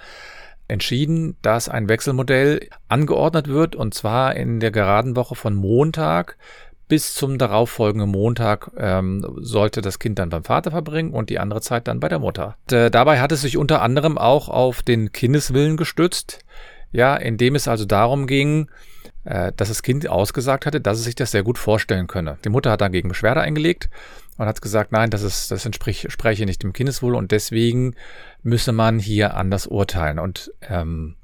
entschieden, 0.69 1.37
dass 1.43 1.69
ein 1.69 1.89
Wechselmodell 1.89 2.69
angeordnet 2.89 3.49
wird 3.49 3.75
und 3.75 3.95
zwar 3.95 4.37
in 4.37 4.61
der 4.61 4.71
geraden 4.71 5.17
Woche 5.17 5.35
von 5.35 5.55
Montag 5.55 6.37
bis 6.89 7.15
zum 7.15 7.39
darauffolgenden 7.39 8.11
Montag 8.11 8.71
ähm, 8.77 9.25
sollte 9.37 9.83
das 9.83 9.99
Kind 9.99 10.19
dann 10.19 10.31
beim 10.31 10.45
Vater 10.45 10.71
verbringen 10.71 11.13
und 11.13 11.31
die 11.31 11.39
andere 11.39 11.61
Zeit 11.61 11.87
dann 11.87 12.01
bei 12.01 12.09
der 12.09 12.19
Mutter. 12.19 12.57
Und, 12.67 12.73
äh, 12.73 12.91
dabei 12.91 13.21
hat 13.21 13.31
es 13.33 13.43
sich 13.43 13.57
unter 13.57 13.83
anderem 13.83 14.19
auch 14.19 14.49
auf 14.49 14.83
den 14.83 15.13
Kindeswillen 15.13 15.77
gestützt, 15.77 16.41
ja, 16.91 17.15
indem 17.15 17.55
es 17.55 17.69
also 17.69 17.85
darum 17.85 18.27
ging, 18.27 18.71
äh, 19.25 19.53
dass 19.57 19.69
das 19.69 19.83
Kind 19.83 20.09
ausgesagt 20.09 20.65
hatte, 20.65 20.81
dass 20.81 20.99
es 20.99 21.05
sich 21.05 21.15
das 21.15 21.31
sehr 21.31 21.43
gut 21.43 21.59
vorstellen 21.59 22.07
könne. 22.07 22.39
Die 22.45 22.49
Mutter 22.49 22.71
hat 22.71 22.81
dagegen 22.81 23.09
Beschwerde 23.09 23.43
eingelegt 23.43 23.91
und 24.39 24.47
hat 24.47 24.63
gesagt, 24.63 24.93
nein, 24.93 25.11
das, 25.11 25.23
ist, 25.23 25.51
das 25.51 25.67
entspreche 25.67 26.47
nicht 26.47 26.63
dem 26.63 26.73
Kindeswohl 26.73 27.15
und 27.15 27.33
deswegen 27.33 27.95
müsse 28.43 28.73
man 28.73 28.99
hier 28.99 29.37
anders 29.37 29.67
urteilen. 29.67 30.19
Und 30.19 30.53
ähm, 30.69 31.17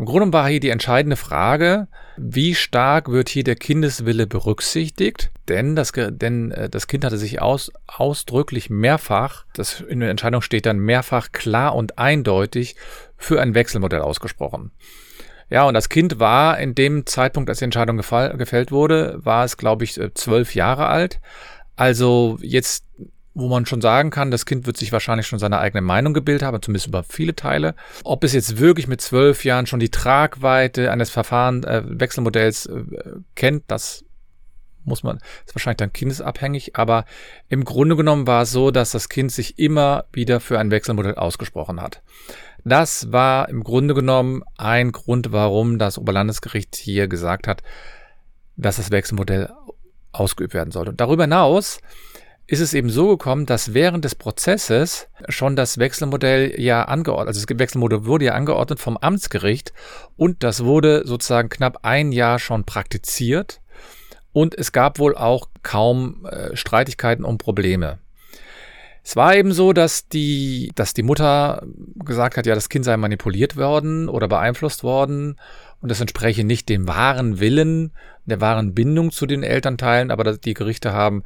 im 0.00 0.06
Grunde 0.06 0.32
war 0.32 0.48
hier 0.48 0.60
die 0.60 0.70
entscheidende 0.70 1.16
Frage, 1.16 1.86
wie 2.16 2.54
stark 2.54 3.10
wird 3.10 3.28
hier 3.28 3.44
der 3.44 3.54
Kindeswille 3.54 4.26
berücksichtigt? 4.26 5.30
Denn 5.46 5.76
das, 5.76 5.92
denn 5.92 6.52
äh, 6.52 6.70
das 6.70 6.86
Kind 6.86 7.04
hatte 7.04 7.18
sich 7.18 7.42
aus, 7.42 7.70
ausdrücklich 7.86 8.70
mehrfach, 8.70 9.44
das 9.52 9.82
in 9.82 10.00
der 10.00 10.08
Entscheidung 10.08 10.40
steht 10.40 10.64
dann 10.64 10.78
mehrfach 10.78 11.32
klar 11.32 11.74
und 11.74 11.98
eindeutig 11.98 12.76
für 13.18 13.42
ein 13.42 13.54
Wechselmodell 13.54 14.00
ausgesprochen. 14.00 14.70
Ja, 15.50 15.64
und 15.64 15.74
das 15.74 15.90
Kind 15.90 16.18
war 16.18 16.58
in 16.58 16.74
dem 16.74 17.04
Zeitpunkt, 17.04 17.50
als 17.50 17.58
die 17.58 17.66
Entscheidung 17.66 17.98
gefall, 17.98 18.38
gefällt 18.38 18.72
wurde, 18.72 19.18
war 19.22 19.44
es, 19.44 19.58
glaube 19.58 19.84
ich, 19.84 20.00
äh, 20.00 20.14
zwölf 20.14 20.54
Jahre 20.54 20.86
alt. 20.86 21.20
Also 21.76 22.38
jetzt, 22.40 22.86
wo 23.34 23.48
man 23.48 23.66
schon 23.66 23.80
sagen 23.80 24.10
kann, 24.10 24.30
das 24.30 24.44
Kind 24.44 24.66
wird 24.66 24.76
sich 24.76 24.92
wahrscheinlich 24.92 25.26
schon 25.26 25.38
seine 25.38 25.58
eigene 25.58 25.82
Meinung 25.82 26.14
gebildet 26.14 26.42
haben, 26.42 26.60
zumindest 26.60 26.88
über 26.88 27.04
viele 27.04 27.36
Teile. 27.36 27.74
Ob 28.02 28.24
es 28.24 28.32
jetzt 28.32 28.58
wirklich 28.58 28.88
mit 28.88 29.00
zwölf 29.00 29.44
Jahren 29.44 29.66
schon 29.66 29.80
die 29.80 29.90
Tragweite 29.90 30.90
eines 30.90 31.10
Verfahren, 31.10 31.62
äh, 31.64 31.78
äh, 31.78 32.52
kennt, 33.36 33.64
das 33.68 34.04
muss 34.84 35.02
man, 35.02 35.18
ist 35.46 35.54
wahrscheinlich 35.54 35.76
dann 35.76 35.92
kindesabhängig, 35.92 36.76
aber 36.76 37.04
im 37.48 37.64
Grunde 37.64 37.96
genommen 37.96 38.26
war 38.26 38.42
es 38.42 38.50
so, 38.50 38.70
dass 38.70 38.92
das 38.92 39.08
Kind 39.08 39.30
sich 39.30 39.58
immer 39.58 40.04
wieder 40.12 40.40
für 40.40 40.58
ein 40.58 40.70
Wechselmodell 40.70 41.14
ausgesprochen 41.14 41.80
hat. 41.80 42.02
Das 42.64 43.12
war 43.12 43.48
im 43.48 43.62
Grunde 43.62 43.94
genommen 43.94 44.42
ein 44.56 44.92
Grund, 44.92 45.32
warum 45.32 45.78
das 45.78 45.98
Oberlandesgericht 45.98 46.76
hier 46.76 47.08
gesagt 47.08 47.46
hat, 47.46 47.62
dass 48.56 48.76
das 48.76 48.90
Wechselmodell 48.90 49.50
ausgeübt 50.12 50.54
werden 50.54 50.70
sollte. 50.70 50.90
Und 50.90 51.00
darüber 51.00 51.24
hinaus 51.24 51.80
ist 52.50 52.58
es 52.58 52.74
eben 52.74 52.90
so 52.90 53.06
gekommen, 53.06 53.46
dass 53.46 53.74
während 53.74 54.04
des 54.04 54.16
Prozesses 54.16 55.06
schon 55.28 55.54
das 55.54 55.78
Wechselmodell 55.78 56.60
ja 56.60 56.82
angeordnet, 56.82 57.28
also 57.28 57.46
das 57.46 57.58
Wechselmodell 57.58 58.06
wurde 58.06 58.24
ja 58.24 58.34
angeordnet 58.34 58.80
vom 58.80 58.96
Amtsgericht 58.96 59.72
und 60.16 60.42
das 60.42 60.64
wurde 60.64 61.06
sozusagen 61.06 61.48
knapp 61.48 61.84
ein 61.84 62.10
Jahr 62.10 62.40
schon 62.40 62.64
praktiziert 62.64 63.60
und 64.32 64.58
es 64.58 64.72
gab 64.72 64.98
wohl 64.98 65.16
auch 65.16 65.48
kaum 65.62 66.26
äh, 66.26 66.56
Streitigkeiten 66.56 67.24
und 67.24 67.38
Probleme. 67.38 68.00
Es 69.04 69.14
war 69.14 69.36
eben 69.36 69.52
so, 69.52 69.72
dass 69.72 70.08
die, 70.08 70.72
dass 70.74 70.92
die 70.92 71.04
Mutter 71.04 71.62
gesagt 72.04 72.36
hat, 72.36 72.46
ja, 72.46 72.56
das 72.56 72.68
Kind 72.68 72.84
sei 72.84 72.96
manipuliert 72.96 73.56
worden 73.56 74.08
oder 74.08 74.26
beeinflusst 74.26 74.82
worden 74.82 75.36
und 75.80 75.88
das 75.88 76.00
entspreche 76.00 76.42
nicht 76.42 76.68
dem 76.68 76.88
wahren 76.88 77.38
Willen, 77.38 77.92
der 78.24 78.40
wahren 78.40 78.74
Bindung 78.74 79.12
zu 79.12 79.26
den 79.26 79.44
Elternteilen, 79.44 80.10
aber 80.10 80.36
die 80.36 80.54
Gerichte 80.54 80.92
haben 80.92 81.22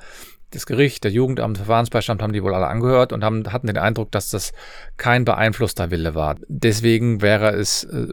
das 0.54 0.66
Gericht, 0.66 1.04
der 1.04 1.11
Jugendamt, 1.11 1.58
Verfahrensbeistand 1.58 2.23
haben 2.23 2.32
die 2.32 2.42
wohl 2.42 2.54
alle 2.54 2.66
angehört 2.66 3.12
und 3.12 3.25
haben, 3.25 3.52
hatten 3.52 3.66
den 3.66 3.78
Eindruck, 3.78 4.11
dass 4.12 4.30
das 4.30 4.52
kein 4.96 5.25
beeinflusster 5.25 5.90
Wille 5.90 6.14
war. 6.14 6.37
Deswegen 6.49 7.23
wäre 7.23 7.50
es, 7.50 7.84
äh, 7.84 8.08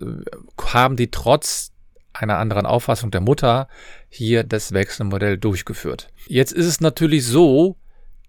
haben 0.73 0.95
die 0.95 1.11
trotz 1.11 1.71
einer 2.13 2.37
anderen 2.37 2.65
Auffassung 2.65 3.11
der 3.11 3.21
Mutter 3.21 3.67
hier 4.09 4.43
das 4.43 4.73
Wechselmodell 4.73 5.37
durchgeführt. 5.37 6.09
Jetzt 6.27 6.51
ist 6.51 6.65
es 6.65 6.81
natürlich 6.81 7.25
so, 7.25 7.77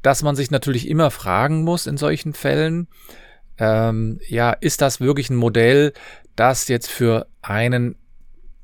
dass 0.02 0.22
man 0.22 0.36
sich 0.36 0.50
natürlich 0.50 0.88
immer 0.88 1.10
fragen 1.10 1.62
muss 1.64 1.86
in 1.86 1.96
solchen 1.96 2.34
Fällen, 2.34 2.88
ähm, 3.58 4.20
ja, 4.28 4.52
ist 4.52 4.80
das 4.80 5.00
wirklich 5.00 5.30
ein 5.30 5.36
Modell, 5.36 5.92
das 6.36 6.68
jetzt 6.68 6.90
für 6.90 7.26
einen, 7.42 7.96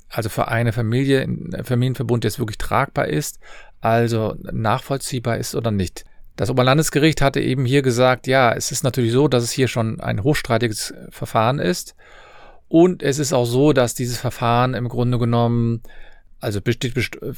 also 0.09 0.28
für 0.28 0.49
eine 0.49 0.73
Familie, 0.73 1.21
ein 1.23 1.64
Familienverbund 1.64 2.25
jetzt 2.25 2.38
wirklich 2.38 2.59
tragbar 2.59 3.09
ist, 3.09 3.38
also 3.80 4.35
nachvollziehbar 4.40 5.38
ist 5.38 5.54
oder 5.54 5.70
nicht. 5.70 6.04
Das 6.37 6.50
Oberlandesgericht 6.50 7.20
hatte 7.20 7.40
eben 7.40 7.64
hier 7.64 7.82
gesagt, 7.82 8.26
ja, 8.26 8.52
es 8.52 8.70
ist 8.70 8.85
natürlich 8.85 9.12
so, 9.12 9.26
dass 9.28 9.42
es 9.42 9.50
hier 9.50 9.68
schon 9.68 10.00
ein 10.00 10.23
hochstreitiges 10.23 10.94
Verfahren 11.11 11.58
ist. 11.58 11.97
Und 12.68 13.02
es 13.02 13.18
ist 13.18 13.32
auch 13.32 13.47
so, 13.47 13.73
dass 13.73 13.94
dieses 13.94 14.18
Verfahren 14.18 14.75
im 14.75 14.88
Grunde 14.88 15.18
genommen 15.18 15.82
also 16.40 16.61
besteht, 16.61 16.94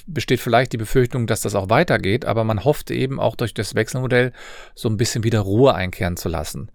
besteht 0.07 0.41
vielleicht 0.41 0.73
die 0.73 0.77
Befürchtung, 0.77 1.27
dass 1.27 1.41
das 1.41 1.55
auch 1.55 1.71
weitergeht, 1.71 2.25
aber 2.25 2.45
man 2.45 2.65
hofft 2.65 2.91
eben 2.91 3.19
auch 3.19 3.35
durch 3.35 3.55
das 3.55 3.75
Wechselmodell 3.75 4.33
so 4.75 4.89
ein 4.89 4.97
bisschen 4.97 5.25
wieder 5.25 5.41
Ruhe 5.41 5.75
einkehren 5.75 6.17
zu 6.17 6.29
lassen. 6.29 6.71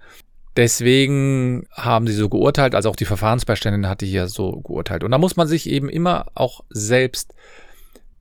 Deswegen 0.57 1.67
haben 1.71 2.07
sie 2.07 2.13
so 2.13 2.29
geurteilt, 2.29 2.75
also 2.75 2.89
auch 2.89 2.95
die 2.95 3.05
Verfahrensbeiständin 3.05 3.87
hatte 3.87 4.05
hier 4.05 4.27
so 4.27 4.61
geurteilt. 4.61 5.03
Und 5.03 5.11
da 5.11 5.17
muss 5.17 5.35
man 5.35 5.47
sich 5.47 5.69
eben 5.69 5.89
immer 5.89 6.27
auch 6.33 6.61
selbst 6.69 7.35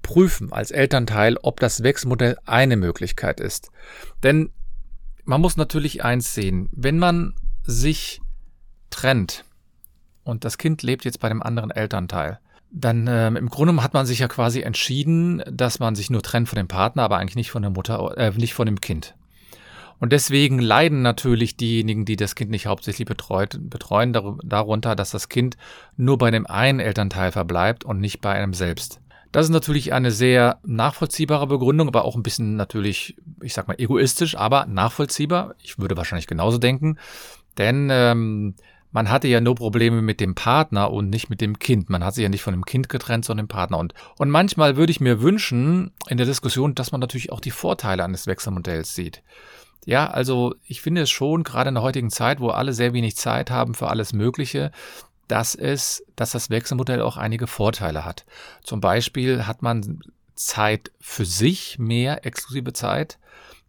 prüfen 0.05 0.53
als 0.53 0.71
Elternteil, 0.71 1.37
ob 1.43 1.59
das 1.59 1.83
Wechselmodell 1.83 2.37
eine 2.45 2.77
Möglichkeit 2.77 3.41
ist. 3.41 3.71
Denn 4.23 4.51
man 5.25 5.41
muss 5.41 5.57
natürlich 5.57 6.05
eins 6.05 6.35
sehen, 6.35 6.69
wenn 6.71 6.99
man 6.99 7.35
sich 7.65 8.21
trennt 8.91 9.45
und 10.23 10.45
das 10.45 10.59
Kind 10.59 10.83
lebt 10.83 11.05
jetzt 11.05 11.19
bei 11.19 11.29
dem 11.29 11.43
anderen 11.43 11.73
Elternteil, 11.73 12.39
dann 12.71 13.07
ähm, 13.09 13.37
im 13.37 13.49
Grunde 13.49 13.83
hat 13.83 13.95
man 13.95 14.05
sich 14.05 14.19
ja 14.19 14.29
quasi 14.29 14.61
entschieden, 14.61 15.43
dass 15.51 15.79
man 15.79 15.95
sich 15.95 16.11
nur 16.11 16.23
trennt 16.23 16.49
von 16.49 16.57
dem 16.57 16.69
Partner, 16.69 17.05
aber 17.05 17.19
eigentlich 17.19 17.37
nicht 17.37 17.51
von 17.51 17.63
der 17.63 17.71
Mutter, 17.71 18.17
äh, 18.17 18.31
nicht 18.33 18.55
von 18.55 18.67
dem 18.67 18.81
Kind. 18.81 19.15
Und 20.01 20.13
deswegen 20.13 20.59
leiden 20.59 21.03
natürlich 21.03 21.57
diejenigen, 21.57 22.05
die 22.05 22.17
das 22.17 22.35
Kind 22.35 22.51
nicht 22.51 22.67
hauptsächlich 22.67 23.07
betreut, 23.07 23.59
betreuen, 23.61 24.13
darunter, 24.13 24.97
dass 24.97 25.11
das 25.11 25.29
Kind 25.29 25.57
nur 25.97 26.19
bei 26.19 26.31
dem 26.31 26.47
einen 26.47 26.81
Elternteil 26.81 27.33
verbleibt 27.33 27.85
und 27.85 28.01
nicht 28.01 28.21
bei 28.21 28.35
einem 28.35 28.55
selbst. 28.55 29.01
Das 29.35 29.47
ist 29.47 29.51
natürlich 29.51 29.93
eine 29.93 30.13
sehr 30.13 30.61
nachvollziehbare 30.65 31.49
Begründung, 31.49 31.89
aber 31.89 32.05
auch 32.05 32.15
ein 32.15 32.23
bisschen 32.23 32.55
natürlich, 32.55 33.17
ich 33.43 33.53
sag 33.53 33.67
mal, 33.67 33.75
egoistisch, 33.81 34.37
aber 34.37 34.65
nachvollziehbar. 34.67 35.57
Ich 35.61 35.77
würde 35.77 35.97
wahrscheinlich 35.97 36.29
genauso 36.29 36.59
denken. 36.59 37.01
Denn 37.59 37.89
ähm, 37.91 38.55
man 38.93 39.11
hatte 39.11 39.27
ja 39.27 39.41
nur 39.41 39.57
Probleme 39.57 40.03
mit 40.03 40.21
dem 40.21 40.37
Partner 40.37 40.93
und 40.93 41.11
nicht 41.11 41.31
mit 41.31 41.41
dem 41.41 41.59
Kind. 41.59 41.91
Man 41.91 42.05
hat 42.05 42.15
sich 42.15 42.23
ja 42.23 42.29
nicht 42.29 42.45
von 42.45 42.55
dem 42.55 42.65
Kind 42.65 42.89
getrennt, 42.89 43.25
sondern 43.25 43.47
dem 43.47 43.49
Partner. 43.49 43.79
Und, 43.79 43.93
und 44.19 44.31
manchmal 44.31 44.77
würde 44.77 44.93
ich 44.93 45.01
mir 45.01 45.21
wünschen 45.21 45.91
in 46.09 46.17
der 46.17 46.27
Diskussion, 46.27 46.77
dass 46.77 46.93
man 46.93 47.01
natürlich 47.01 47.33
auch 47.33 47.41
die 47.41 47.51
Vorteile 47.51 48.05
eines 48.05 48.29
Wechselmodells 48.29 48.95
sieht. 48.95 49.25
Ja, 49.85 50.07
also 50.11 50.55
ich 50.65 50.81
finde 50.81 51.03
es 51.03 51.11
schon, 51.11 51.43
gerade 51.43 51.71
in 51.71 51.75
der 51.75 51.83
heutigen 51.83 52.11
Zeit, 52.11 52.39
wo 52.39 52.51
alle 52.51 52.73
sehr 52.73 52.93
wenig 52.93 53.17
Zeit 53.17 53.51
haben 53.51 53.75
für 53.75 53.89
alles 53.89 54.13
Mögliche, 54.13 54.71
dass 55.29 55.55
es, 55.55 56.05
dass 56.17 56.33
das 56.33 56.51
Wechselmodell 56.51 57.01
auch 57.01 57.17
einige 57.17 57.47
Vorteile 57.47 58.05
hat. 58.05 58.25
Zum 58.63 58.81
Beispiel 58.81 59.47
hat 59.47 59.63
man 59.63 60.01
Zeit 60.35 60.91
für 61.01 61.25
sich, 61.25 61.79
mehr 61.79 62.27
exklusive 62.27 62.73
Zeit. 62.73 63.19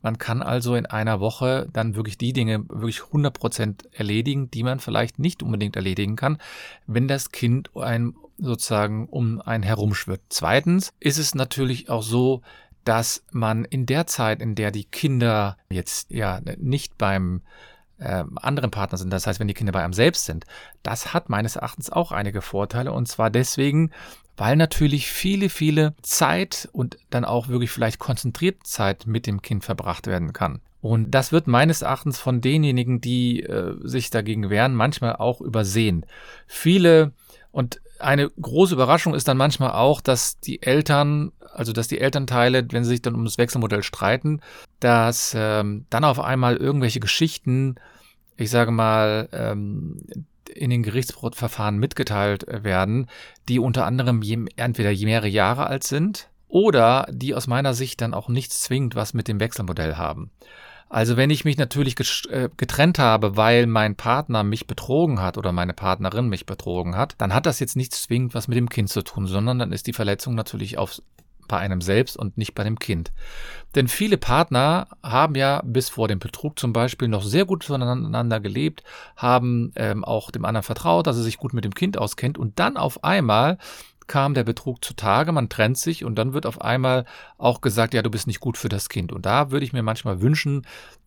Man 0.02 0.18
kann 0.18 0.42
also 0.42 0.76
in 0.76 0.86
einer 0.86 1.20
Woche 1.20 1.68
dann 1.74 1.96
wirklich 1.96 2.18
die 2.18 2.34
Dinge 2.34 2.64
wirklich 2.70 3.00
100% 3.00 3.86
erledigen, 3.92 4.52
die 4.52 4.64
man 4.64 4.80
vielleicht 4.80 5.18
nicht 5.18 5.42
unbedingt 5.42 5.76
erledigen 5.76 6.16
kann, 6.16 6.38
wenn 6.86 7.08
das 7.08 7.32
Kind 7.32 7.76
ein 7.76 8.14
sozusagen 8.38 9.08
um 9.08 9.42
einen 9.42 9.64
herumschwirrt. 9.64 10.22
Zweitens 10.30 10.94
ist 11.00 11.18
es 11.18 11.36
natürlich 11.36 11.90
auch 11.90 12.04
so, 12.04 12.42
dass 12.84 13.24
man 13.32 13.66
in 13.66 13.86
der 13.86 14.06
Zeit, 14.06 14.42
in 14.42 14.56
der 14.56 14.72
die 14.72 14.84
Kinder 14.84 15.58
jetzt 15.70 16.12
ja 16.12 16.40
nicht 16.58 16.98
beim 16.98 17.42
äh, 17.98 18.24
anderen 18.36 18.72
Partner 18.72 18.98
sind, 18.98 19.12
das 19.12 19.28
heißt, 19.28 19.40
wenn 19.40 19.48
die 19.48 19.54
Kinder 19.54 19.72
bei 19.72 19.84
einem 19.84 19.94
selbst 19.94 20.26
sind, 20.26 20.46
das 20.84 21.14
hat 21.14 21.30
meines 21.30 21.56
Erachtens 21.56 21.90
auch 21.90 22.12
einige 22.12 22.42
Vorteile 22.42 22.92
und 22.92 23.08
zwar 23.08 23.30
deswegen, 23.30 23.92
weil 24.38 24.56
natürlich 24.56 25.10
viele, 25.12 25.50
viele 25.50 25.96
Zeit 26.02 26.68
und 26.74 26.98
dann 27.10 27.26
auch 27.26 27.48
wirklich 27.48 27.72
vielleicht 27.72 28.00
konzentriert 28.00 28.66
Zeit 28.66 29.08
mit 29.08 29.28
dem 29.28 29.42
Kind 29.42 29.64
verbracht 29.64 30.08
werden 30.08 30.34
kann. 30.34 30.62
Und 30.82 31.12
das 31.12 31.32
wird 31.32 31.48
meines 31.48 31.82
Erachtens 31.82 32.20
von 32.20 32.42
denjenigen, 32.42 33.02
die 33.02 33.42
äh, 33.42 33.76
sich 33.82 34.12
dagegen 34.12 34.52
wehren, 34.52 34.76
manchmal 34.76 35.16
auch 35.16 35.42
übersehen. 35.42 36.06
Viele 36.46 37.12
und 37.52 37.82
eine 38.00 38.30
große 38.30 38.74
Überraschung 38.74 39.14
ist 39.14 39.28
dann 39.28 39.38
manchmal 39.38 39.72
auch, 39.72 40.02
dass 40.02 40.40
die 40.40 40.62
Eltern, 40.62 41.32
also 41.54 41.74
dass 41.74 41.88
die 41.88 42.00
Elternteile, 42.00 42.66
wenn 42.72 42.84
sie 42.84 42.92
sich 42.92 43.02
dann 43.02 43.16
um 43.16 43.26
das 43.26 43.38
Wechselmodell 43.38 43.84
streiten, 43.84 44.42
dass 44.80 45.34
ähm, 45.38 45.86
dann 45.90 46.04
auf 46.04 46.20
einmal 46.20 46.58
irgendwelche 46.58 47.00
Geschichten, 47.00 47.76
ich 48.38 48.50
sage 48.50 48.72
mal, 48.72 49.30
ähm, 49.32 50.02
in 50.54 50.70
den 50.70 50.84
Gerichtsverfahren 50.84 51.78
mitgeteilt 51.78 52.46
werden, 52.48 53.08
die 53.50 53.60
unter 53.60 53.86
anderem 53.86 54.22
je, 54.22 54.46
entweder 54.56 54.92
mehrere 55.06 55.28
Jahre 55.28 55.68
alt 55.68 55.84
sind 55.84 56.30
oder 56.48 57.08
die 57.12 57.34
aus 57.34 57.48
meiner 57.48 57.74
Sicht 57.74 58.02
dann 58.02 58.14
auch 58.14 58.30
nichts 58.30 58.62
zwingend 58.62 58.96
was 58.96 59.14
mit 59.14 59.28
dem 59.28 59.40
Wechselmodell 59.40 59.96
haben. 59.96 60.32
Also 60.96 61.18
wenn 61.18 61.30
ich 61.30 61.44
mich 61.44 61.58
natürlich 61.58 61.98
äh, 62.30 62.48
getrennt 62.56 63.00
habe, 63.00 63.36
weil 63.36 63.68
mein 63.68 63.98
Partner 63.98 64.46
mich 64.46 64.66
betrogen 64.66 65.22
hat 65.22 65.38
oder 65.38 65.52
meine 65.52 65.74
Partnerin 65.74 66.30
mich 66.30 66.46
betrogen 66.46 66.96
hat, 66.96 67.16
dann 67.18 67.34
hat 67.34 67.46
das 67.46 67.60
jetzt 67.60 67.76
nichts 67.76 68.04
zwingend 68.04 68.34
was 68.34 68.48
mit 68.48 68.58
dem 68.58 68.70
Kind 68.70 68.88
zu 68.88 69.02
tun, 69.02 69.28
sondern 69.28 69.60
dann 69.60 69.74
ist 69.74 69.88
die 69.88 69.92
Verletzung 69.92 70.36
natürlich 70.36 70.78
auf, 70.78 71.02
bei 71.50 71.58
einem 71.58 71.82
selbst 71.82 72.16
und 72.16 72.38
nicht 72.38 72.56
bei 72.56 72.64
dem 72.64 72.80
Kind. 72.80 73.12
Denn 73.76 73.90
viele 73.90 74.18
Partner 74.18 74.88
haben 75.04 75.36
ja 75.36 75.62
bis 75.66 75.90
vor 75.90 76.08
dem 76.08 76.20
Betrug 76.20 76.58
zum 76.58 76.72
Beispiel 76.72 77.10
noch 77.10 77.24
sehr 77.24 77.44
gut 77.44 77.64
zueinander 77.64 78.40
gelebt, 78.40 78.82
haben 79.18 79.74
ähm, 79.76 80.06
auch 80.06 80.32
dem 80.32 80.46
anderen 80.46 80.64
vertraut, 80.64 81.08
dass 81.08 81.18
er 81.18 81.24
sich 81.24 81.38
gut 81.38 81.54
mit 81.54 81.66
dem 81.66 81.76
Kind 81.76 81.98
auskennt 81.98 82.38
und 82.38 82.58
dann 82.58 82.78
auf 82.78 83.04
einmal 83.04 83.58
kam 84.08 84.34
der 84.34 84.44
Betrug 84.44 84.84
zutage, 84.84 85.32
man 85.32 85.50
trennt 85.50 85.78
sich 85.78 86.04
und 86.04 86.16
dann 86.16 86.34
wird 86.34 86.46
auf 86.46 86.62
einmal 86.62 87.06
auch 87.38 87.62
gesagt, 87.62 87.94
ja, 87.94 88.02
du 88.02 88.10
bist 88.10 88.28
nicht 88.28 88.40
gut 88.40 88.58
für 88.58 88.70
das 88.70 88.90
Kind. 88.90 89.12
Und 89.12 89.26
da 89.26 89.52
würde 89.52 89.66
ich 89.66 89.74
mir 89.74 89.84
manchmal 89.84 90.22
wünschen, 90.22 90.66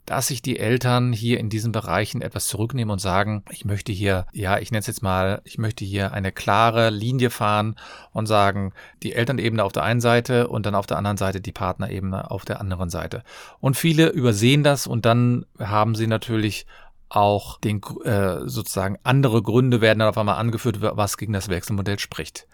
dass 0.09 0.29
sich 0.29 0.41
die 0.41 0.59
Eltern 0.59 1.13
hier 1.13 1.39
in 1.39 1.51
diesen 1.51 1.71
Bereichen 1.71 2.23
etwas 2.23 2.47
zurücknehmen 2.47 2.91
und 2.91 2.99
sagen, 2.99 3.45
ich 3.51 3.67
möchte 3.67 3.93
hier, 3.93 4.27
ja, 4.33 4.59
ich 4.59 4.71
nenne 4.71 4.81
es 4.81 4.87
jetzt 4.87 5.03
mal, 5.03 5.43
ich 5.45 5.59
möchte 5.59 5.85
hier 5.85 6.13
eine 6.13 6.33
klare 6.33 6.89
Linie 6.89 7.29
fahren 7.29 7.77
und 8.13 8.25
sagen, 8.25 8.73
die 9.03 9.13
Elternebene 9.13 9.63
auf 9.63 9.73
der 9.73 9.83
einen 9.83 10.01
Seite 10.01 10.49
und 10.49 10.65
dann 10.65 10.75
auf 10.75 10.87
der 10.87 10.97
anderen 10.97 11.19
Seite 11.19 11.43
die 11.43 11.53
Partnerebene 11.53 12.31
auf 12.31 12.47
der 12.47 12.59
anderen 12.59 12.89
Seite. 12.89 13.23
Und 13.61 13.77
viele 13.77 14.09
übersehen 14.09 14.63
das 14.63 14.87
und 14.87 15.05
dann 15.05 15.45
haben 15.59 15.95
sie 15.95 16.07
natürlich 16.07 16.65
auch 17.11 17.59
den 17.61 17.83
äh, 18.05 18.49
sozusagen 18.49 18.99
andere 19.03 19.43
Gründe 19.43 19.81
werden 19.83 19.99
dann 19.99 20.09
auf 20.09 20.19
einmal 20.19 20.37
angeführt, 20.37 20.79
was 20.81 21.17
gegen 21.17 21.33
das 21.35 21.49
Wechselmodell 21.49 21.99
spricht. 21.99 22.47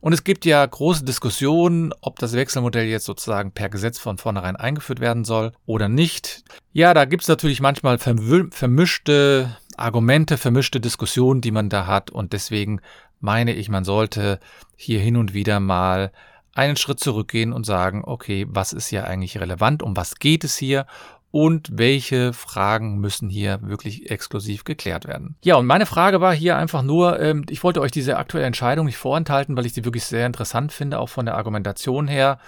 Und 0.00 0.12
es 0.12 0.24
gibt 0.24 0.44
ja 0.44 0.64
große 0.64 1.04
Diskussionen, 1.04 1.92
ob 2.00 2.18
das 2.18 2.32
Wechselmodell 2.32 2.86
jetzt 2.86 3.04
sozusagen 3.04 3.52
per 3.52 3.68
Gesetz 3.68 3.98
von 3.98 4.18
vornherein 4.18 4.56
eingeführt 4.56 5.00
werden 5.00 5.24
soll 5.24 5.52
oder 5.66 5.88
nicht. 5.88 6.44
Ja, 6.72 6.94
da 6.94 7.04
gibt 7.04 7.22
es 7.22 7.28
natürlich 7.28 7.60
manchmal 7.60 7.98
vermischte 7.98 9.56
Argumente, 9.76 10.36
vermischte 10.36 10.80
Diskussionen, 10.80 11.40
die 11.40 11.50
man 11.50 11.68
da 11.68 11.86
hat. 11.86 12.10
Und 12.10 12.32
deswegen 12.32 12.80
meine 13.20 13.54
ich, 13.54 13.68
man 13.68 13.84
sollte 13.84 14.38
hier 14.76 15.00
hin 15.00 15.16
und 15.16 15.34
wieder 15.34 15.60
mal 15.60 16.12
einen 16.54 16.76
Schritt 16.76 16.98
zurückgehen 16.98 17.52
und 17.52 17.64
sagen, 17.64 18.02
okay, 18.04 18.46
was 18.48 18.72
ist 18.72 18.88
hier 18.88 19.06
eigentlich 19.06 19.38
relevant, 19.40 19.82
um 19.82 19.96
was 19.96 20.16
geht 20.16 20.42
es 20.42 20.56
hier 20.56 20.86
und 21.30 21.68
welche 21.72 22.32
Fragen 22.32 22.98
müssen 22.98 23.28
hier 23.28 23.60
wirklich 23.62 24.10
exklusiv 24.10 24.64
geklärt 24.64 25.06
werden. 25.06 25.36
Ja, 25.42 25.56
und 25.56 25.66
meine 25.66 25.86
Frage 25.86 26.20
war 26.20 26.34
hier 26.34 26.56
einfach 26.56 26.82
nur, 26.82 27.20
ähm, 27.20 27.44
ich 27.50 27.62
wollte 27.62 27.80
euch 27.80 27.90
diese 27.90 28.16
aktuelle 28.16 28.46
Entscheidung 28.46 28.86
nicht 28.86 28.96
vorenthalten, 28.96 29.56
weil 29.56 29.66
ich 29.66 29.74
sie 29.74 29.84
wirklich 29.84 30.04
sehr 30.04 30.26
interessant 30.26 30.72
finde, 30.72 30.98
auch 30.98 31.08
von 31.08 31.26
der 31.26 31.36
Argumentation 31.36 32.08
her, 32.08 32.38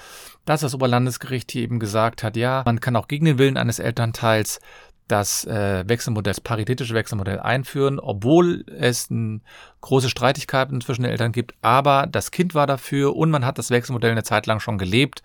dass 0.46 0.62
das 0.62 0.74
Oberlandesgericht 0.74 1.50
hier 1.52 1.62
eben 1.62 1.78
gesagt 1.78 2.22
hat, 2.22 2.36
ja, 2.36 2.62
man 2.64 2.80
kann 2.80 2.96
auch 2.96 3.08
gegen 3.08 3.26
den 3.26 3.38
Willen 3.38 3.58
eines 3.58 3.78
Elternteils 3.78 4.60
das 5.08 5.44
äh, 5.44 5.84
Wechselmodell, 5.86 6.30
das 6.30 6.40
paritätische 6.40 6.94
Wechselmodell 6.94 7.40
einführen, 7.40 7.98
obwohl 7.98 8.64
es 8.66 9.10
ein, 9.10 9.42
große 9.80 10.10
Streitigkeiten 10.10 10.80
zwischen 10.80 11.02
den 11.02 11.10
Eltern 11.10 11.32
gibt, 11.32 11.54
aber 11.62 12.06
das 12.06 12.30
Kind 12.30 12.54
war 12.54 12.66
dafür 12.66 13.16
und 13.16 13.30
man 13.30 13.44
hat 13.44 13.58
das 13.58 13.70
Wechselmodell 13.70 14.12
eine 14.12 14.22
Zeit 14.22 14.46
lang 14.46 14.60
schon 14.60 14.78
gelebt 14.78 15.22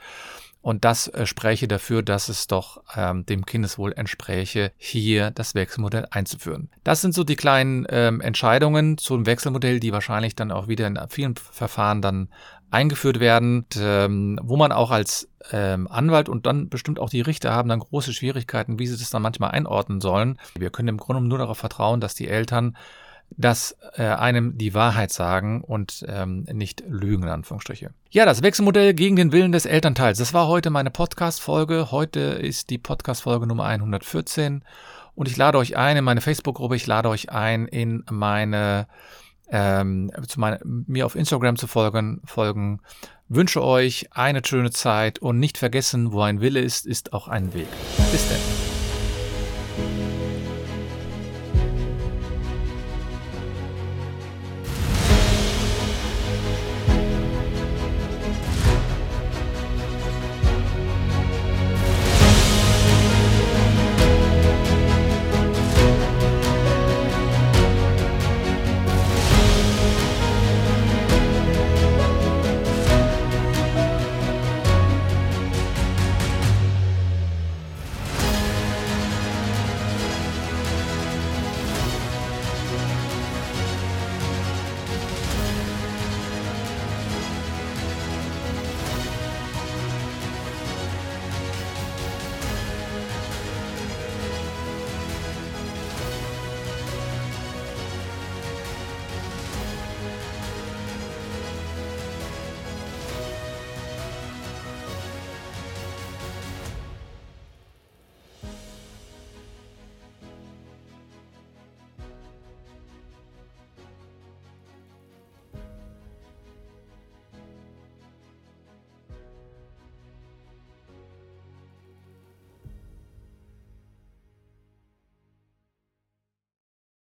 und 0.65 0.84
das 0.84 1.07
äh, 1.10 1.27
spräche 1.27 1.67
dafür, 1.67 2.01
dass 2.01 2.27
es 2.27 2.48
doch 2.48 2.81
ähm, 2.95 3.24
dem 3.27 3.45
Kindeswohl 3.45 3.93
entspräche, 3.93 4.72
hier 4.77 5.29
das 5.29 5.53
Wechselmodell 5.53 6.07
einzuführen. 6.10 6.72
Das 6.84 7.01
sind 7.01 7.13
so 7.13 7.24
die 7.24 7.36
kleinen 7.36 7.86
ähm, 7.88 8.19
Entscheidungen 8.19 8.98
zum 8.98 9.27
Wechselmodell, 9.27 9.79
die 9.79 9.91
wahrscheinlich 9.91 10.36
dann 10.36 10.51
auch 10.51 10.67
wieder 10.67 10.88
in 10.88 11.00
vielen 11.07 11.36
Verfahren 11.36 12.01
dann 12.01 12.29
eingeführt 12.72 13.19
werden, 13.19 13.67
ähm, 13.79 14.39
wo 14.41 14.57
man 14.57 14.72
auch 14.72 14.89
als 14.89 15.29
ähm, 15.51 15.88
Anwalt 15.88 16.29
und 16.29 16.48
dann 16.48 16.67
bestimmt 16.67 17.00
auch 17.00 17.12
die 17.12 17.22
Richter 17.22 17.53
haben 17.53 17.69
dann 17.69 17.81
große 17.81 18.12
Schwierigkeiten, 18.12 18.79
wie 18.79 18.88
sie 18.88 18.98
das 18.98 19.12
dann 19.12 19.22
manchmal 19.22 19.51
einordnen 19.51 20.01
sollen. 20.01 20.39
Wir 20.57 20.72
können 20.72 20.88
im 20.88 20.98
Grunde 20.98 21.22
nur 21.22 21.38
darauf 21.38 21.60
vertrauen, 21.60 22.01
dass 22.01 22.15
die 22.15 22.27
Eltern 22.27 22.75
dass 23.32 23.77
äh, 23.98 24.03
einem 24.03 24.58
die 24.58 24.74
Wahrheit 24.74 25.12
sagen 25.12 25.62
und 25.62 26.05
ähm, 26.08 26.46
nicht 26.51 26.84
lügen, 26.88 27.24
in 27.24 27.29
Anführungsstriche. 27.29 27.91
Ja, 28.10 28.25
das 28.25 28.41
Wechselmodell 28.41 28.94
gegen 28.94 29.15
den 29.15 29.32
Willen 29.32 29.51
des 29.51 29.65
Elternteils. 29.65 30.17
Das 30.20 30.34
war 30.34 30.48
heute 30.48 30.70
meine 30.70 30.91
Podcast-Folge. 30.91 31.91
Heute 31.91 32.20
ist 32.20 32.70
die 32.70 32.77
Podcast-Folge 32.77 33.48
Nummer 33.48 33.65
114 33.65 34.63
und 35.15 35.27
ich 35.27 35.38
lade 35.38 35.58
euch 35.58 35.75
ein 35.75 35.98
in 35.98 36.03
meine 36.03 36.22
Facebook-Gruppe. 36.22 36.75
Ich 36.75 36.88
lade 36.88 37.10
euch 37.10 37.29
ein 37.32 37.67
in 37.67 38.03
meine 38.10 38.88
ähm, 39.50 40.12
zu 40.27 40.39
meine, 40.39 40.60
mir 40.63 41.05
auf 41.05 41.15
Instagram 41.15 41.55
zu 41.58 41.67
folgen, 41.67 42.22
folgen. 42.25 42.82
Wünsche 43.27 43.63
euch 43.63 44.08
eine 44.12 44.41
schöne 44.46 44.72
Zeit 44.72 45.20
und 45.20 45.39
nicht 45.39 45.58
vergessen, 45.58 46.12
wo 46.12 46.22
ein 46.22 46.41
Wille 46.41 46.60
ist, 46.60 46.86
ist 46.86 47.13
auch 47.13 47.27
ein 47.27 47.53
Weg. 47.53 47.67
Bis 48.12 48.27
denn. 48.27 48.54